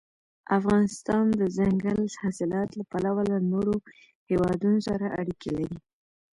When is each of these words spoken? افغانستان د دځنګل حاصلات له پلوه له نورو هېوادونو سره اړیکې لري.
افغانستان 0.57 1.23
د 1.31 1.35
دځنګل 1.41 1.99
حاصلات 2.21 2.69
له 2.79 2.83
پلوه 2.91 3.23
له 3.31 3.37
نورو 3.51 3.75
هېوادونو 4.29 4.79
سره 4.87 5.05
اړیکې 5.19 5.49
لري. 5.57 5.77